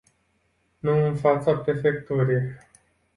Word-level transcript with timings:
Nu 0.79 1.05
în 1.07 1.15
fața 1.15 1.57
prefecturii. 1.57 2.55